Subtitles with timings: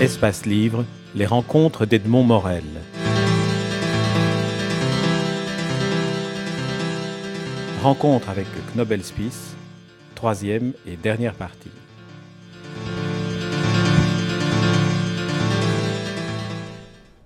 [0.00, 2.64] Espace Livre, les rencontres d'Edmond Morel.
[7.82, 8.46] Rencontre avec
[9.02, 9.54] Spies,
[10.14, 11.68] troisième et dernière partie.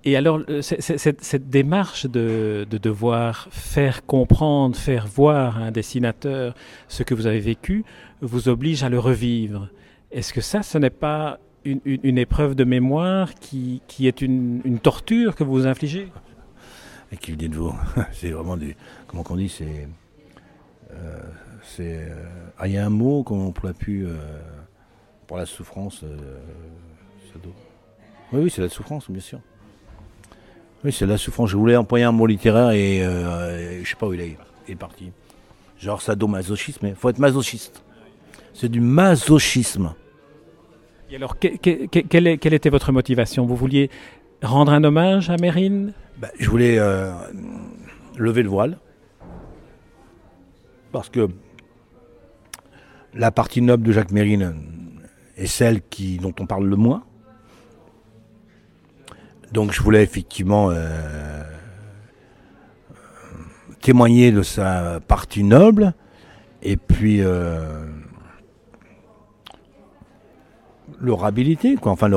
[0.03, 6.53] Et alors, euh, cette, démarche de devoir faire comprendre, faire voir à un dessinateur
[6.89, 7.85] ce que vous avez vécu,
[8.19, 9.69] vous oblige à le revivre.
[10.11, 15.43] Est-ce que ça, ce n'est pas une, épreuve de mémoire qui, est une, torture que
[15.43, 16.11] vous vous infligez
[17.11, 17.75] Et qui venait de vous.
[18.13, 18.75] C'est vraiment du.
[19.07, 19.87] Comment qu'on dit C'est.
[20.91, 21.19] euh,
[21.79, 22.15] euh,
[22.57, 24.07] ah, il y a un mot qu'on pourrait plus.
[24.07, 24.15] euh,
[25.27, 26.01] pour la souffrance.
[26.01, 27.39] ça
[28.31, 29.39] Oui, oui, c'est la souffrance, bien sûr.
[30.83, 31.49] Oui, c'est la souffrance.
[31.49, 34.37] Je voulais employer un mot littéraire et, et je sais pas où il est.
[34.67, 35.11] Il est parti.
[35.79, 37.81] Genre sadomasochisme, mais faut être masochiste.
[38.53, 39.95] C'est du masochisme.
[41.15, 41.99] Alors, que- que- que-
[42.35, 43.45] quelle, était votre motivation?
[43.45, 43.89] Vous vouliez
[44.43, 47.13] rendre un hommage à Mérine Ben, je voulais euh,
[48.17, 48.79] lever le voile.
[50.91, 51.29] Parce que
[53.13, 54.55] la partie noble de Jacques Mérine
[55.37, 55.81] est celle
[56.21, 57.03] dont on parle le moins.
[59.53, 61.43] Donc je voulais effectivement euh,
[63.81, 65.93] témoigner de sa partie noble
[66.61, 67.85] et puis euh,
[70.99, 71.91] l'orabilité, quoi.
[71.91, 72.07] Enfin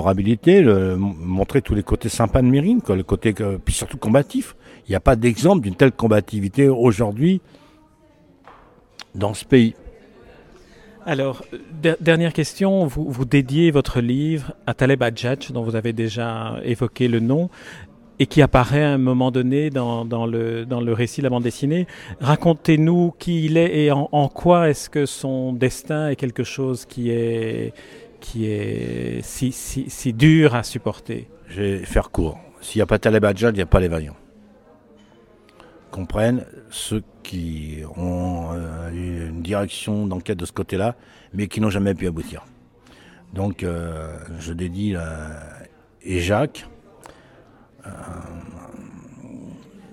[0.97, 3.33] montrer tous les côtés sympas de Mérine, quoi, le côté
[3.65, 4.57] puis surtout combatif.
[4.87, 7.41] Il n'y a pas d'exemple d'une telle combativité aujourd'hui
[9.15, 9.75] dans ce pays.
[11.05, 11.43] Alors,
[11.83, 16.59] der- dernière question, vous, vous dédiez votre livre à Taleb Hadjadj, dont vous avez déjà
[16.65, 17.49] évoqué le nom,
[18.19, 21.31] et qui apparaît à un moment donné dans, dans le, dans le récit de la
[21.31, 21.87] bande dessinée.
[22.21, 27.11] Racontez-nous qui il est et en quoi est-ce que son destin est quelque chose qui
[27.11, 27.73] est,
[28.21, 31.29] qui est si, dur à supporter.
[31.49, 32.39] Je vais faire court.
[32.61, 34.17] S'il n'y a pas Taleb Hadjad, il n'y a pas les vaillants.
[35.91, 40.97] Comprennent ceux qui ont euh, eu une direction d'enquête de ce côté-là,
[41.33, 42.45] mais qui n'ont jamais pu aboutir.
[43.33, 44.95] Donc, euh, je dédie
[46.03, 46.67] et Jacques,
[47.87, 47.91] euh,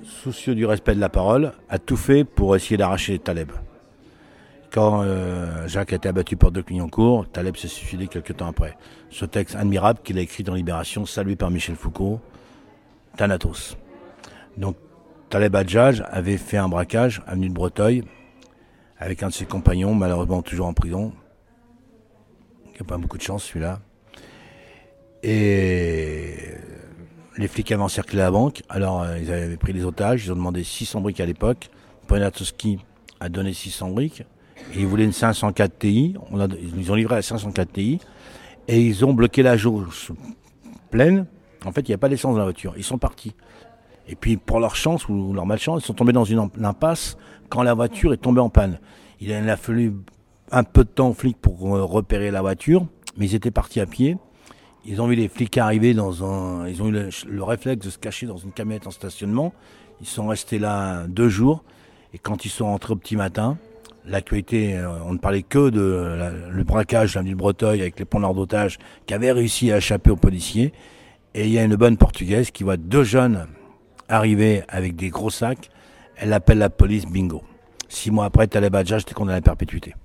[0.04, 3.52] soucieux du respect de la parole, a tout fait pour essayer d'arracher Taleb.
[4.76, 8.78] Quand euh, Jacques a été abattu par de Clignancourt, Taleb s'est suicidé quelques temps après.
[9.10, 12.20] Ce texte admirable qu'il a écrit dans Libération, salué par Michel Foucault,
[13.16, 13.78] Thanatos.
[14.58, 14.76] Donc
[15.30, 18.04] Taleb Hadjadj avait fait un braquage avenue de Breteuil
[18.98, 21.14] avec un de ses compagnons, malheureusement toujours en prison.
[22.74, 23.80] Il n'a pas beaucoup de chance celui-là.
[25.24, 26.36] Et
[27.38, 28.62] les flics avaient encerclé la banque.
[28.68, 31.70] Alors euh, ils avaient pris les otages, ils ont demandé 600 briques à l'époque.
[32.08, 32.80] Poniatowski
[33.22, 34.26] a donné 600 briques.
[34.74, 36.16] Ils voulaient une 504 Ti.
[36.32, 38.00] On a- ils ont livré la 504 Ti.
[38.68, 40.12] Et ils ont bloqué la jauge
[40.90, 41.26] pleine.
[41.66, 42.74] En fait, il n'y a pas d'essence dans la voiture.
[42.78, 43.34] Ils sont partis.
[44.08, 47.18] Et puis, pour leur chance ou leur malchance, ils sont tombés dans une impasse
[47.50, 48.80] quand la voiture est tombée en panne.
[49.20, 49.94] Il a fallu
[50.52, 52.86] un peu de temps aux flics pour euh, repérer la voiture,
[53.18, 54.18] mais ils étaient partis à pied.
[54.86, 56.68] Ils ont vu les flics arriver dans un.
[56.68, 59.54] Ils ont eu le, le réflexe de se cacher dans une camionnette en stationnement.
[60.02, 61.64] Ils sont restés là deux jours.
[62.14, 63.58] Et quand ils sont rentrés au petit matin,
[64.08, 68.00] l'actualité, euh, on ne parlait que de la- le braquage de l'avenue de Breteuil avec
[68.00, 70.74] les preneurs d'otages qui avaient réussi à échapper aux policiers.
[71.34, 73.48] Et il y a une bonne portugaise qui voit deux jeunes
[74.08, 75.70] arriver avec des gros sacs.
[76.18, 77.44] Elle appelle la police, bingo.
[77.90, 79.96] Six mois après, Taleb était condamné à la perpétuité.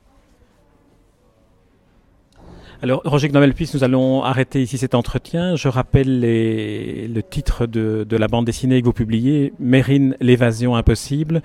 [2.83, 5.55] Alors, Roger Knomelpis, nous allons arrêter ici cet entretien.
[5.55, 11.43] Je rappelle les- le titre de, la bande dessinée que vous publiez, Mérine, l'évasion impossible.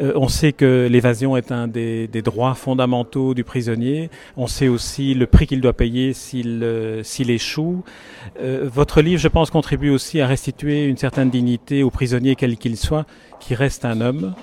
[0.00, 4.10] Euh, on sait que l'évasion est un des, des droits fondamentaux du prisonnier.
[4.36, 7.84] On sait aussi le prix qu'il doit payer s'il euh, échoue.
[8.40, 12.56] Euh, votre livre, je pense, contribue aussi à restituer une certaine dignité au prisonnier, quel
[12.56, 13.06] qu'il soit,
[13.38, 14.34] qui reste un homme.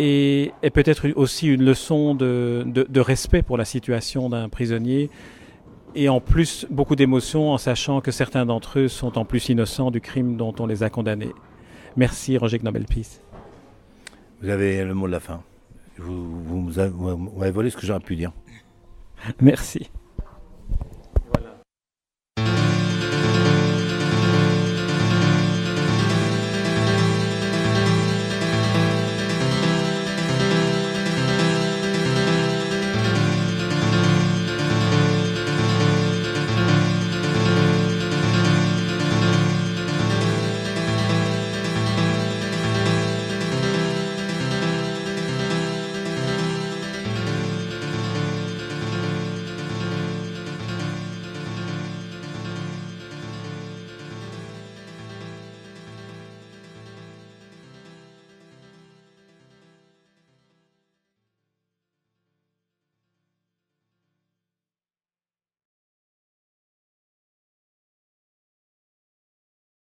[0.00, 5.08] Et, et peut-être aussi une leçon de, de, de respect pour la situation d'un prisonnier
[5.96, 9.90] et en plus beaucoup d'émotions en sachant que certains d'entre eux sont en plus innocents
[9.90, 11.32] du crime dont on les a condamnés.
[11.96, 13.20] Merci Roger Knobel-Peace.
[14.42, 15.42] Vous avez le mot de la fin.
[15.98, 18.32] Vous, vous, vous avez- vous volé ce que j'aurais pu dire.
[19.40, 19.90] Merci.